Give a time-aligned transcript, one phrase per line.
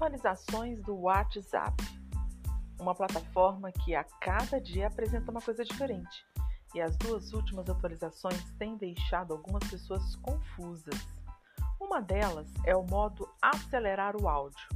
[0.00, 1.76] Atualizações do WhatsApp.
[2.80, 6.24] Uma plataforma que a cada dia apresenta uma coisa diferente.
[6.74, 10.94] E as duas últimas atualizações têm deixado algumas pessoas confusas.
[11.78, 14.66] Uma delas é o modo acelerar o áudio.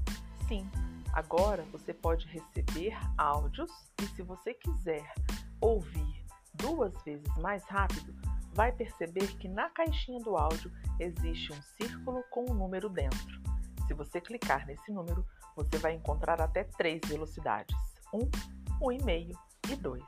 [0.46, 0.70] Sim,
[1.10, 3.70] agora você pode receber áudios
[4.02, 5.10] e, se você quiser
[5.58, 6.22] ouvir
[6.52, 8.14] duas vezes mais rápido,
[8.52, 10.70] vai perceber que na caixinha do áudio
[11.00, 13.53] existe um círculo com um número dentro.
[13.86, 15.24] Se você clicar nesse número,
[15.54, 17.76] você vai encontrar até três velocidades:
[18.12, 18.30] 1, um,
[18.80, 19.36] 1,5
[19.70, 20.02] e 2,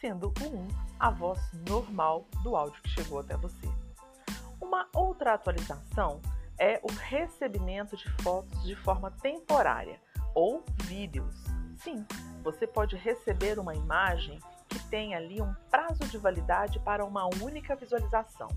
[0.00, 3.68] sendo o 1 a voz normal do áudio que chegou até você.
[4.60, 6.20] Uma outra atualização
[6.58, 10.00] é o recebimento de fotos de forma temporária
[10.34, 11.34] ou vídeos.
[11.78, 12.06] Sim,
[12.42, 17.76] você pode receber uma imagem que tem ali um prazo de validade para uma única
[17.76, 18.48] visualização.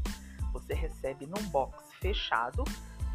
[0.54, 2.64] Você recebe num box fechado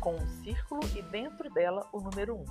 [0.04, 2.44] com um círculo e dentro dela o número 1.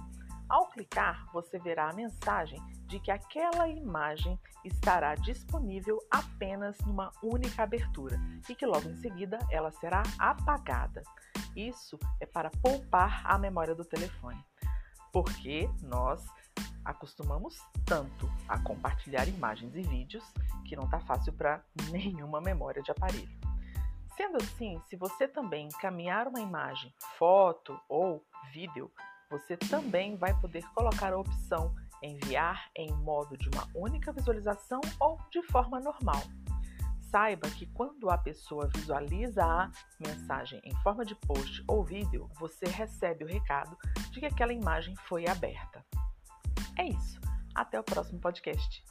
[0.50, 7.62] Ao clicar, você verá a mensagem de que aquela imagem estará disponível apenas numa única
[7.62, 11.04] abertura e que logo em seguida ela será apagada.
[11.56, 14.44] Isso é para poupar a memória do telefone,
[15.12, 16.26] porque nós
[16.84, 20.24] acostumamos tanto a compartilhar imagens e vídeos
[20.66, 23.43] que não está fácil para nenhuma memória de aparelho.
[24.16, 28.92] Sendo assim, se você também encaminhar uma imagem, foto ou vídeo,
[29.30, 35.18] você também vai poder colocar a opção enviar em modo de uma única visualização ou
[35.32, 36.22] de forma normal.
[37.00, 42.66] Saiba que quando a pessoa visualiza a mensagem em forma de post ou vídeo, você
[42.66, 43.78] recebe o recado
[44.12, 45.86] de que aquela imagem foi aberta.
[46.78, 47.22] É isso.
[47.54, 48.84] Até o próximo podcast.